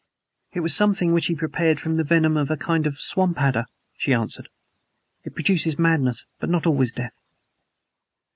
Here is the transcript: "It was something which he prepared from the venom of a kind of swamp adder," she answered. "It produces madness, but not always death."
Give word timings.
"It 0.53 0.61
was 0.61 0.73
something 0.75 1.13
which 1.13 1.27
he 1.27 1.35
prepared 1.35 1.79
from 1.79 1.93
the 1.93 2.03
venom 2.03 2.35
of 2.35 2.49
a 2.49 2.57
kind 2.57 2.87
of 2.87 2.97
swamp 2.99 3.39
adder," 3.39 3.65
she 3.93 4.15
answered. 4.15 4.49
"It 5.23 5.35
produces 5.35 5.77
madness, 5.77 6.25
but 6.39 6.49
not 6.49 6.65
always 6.65 6.91
death." 6.91 7.13